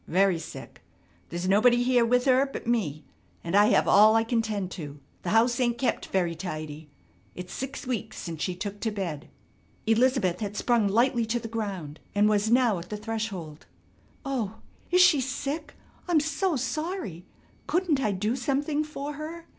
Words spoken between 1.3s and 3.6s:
nobody here with her but me, and